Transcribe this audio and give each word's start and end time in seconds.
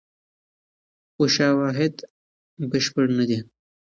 خو 1.13 1.23
شواهد 1.35 1.95
بشپړ 2.71 3.05
نه 3.17 3.25
دي. 3.29 3.39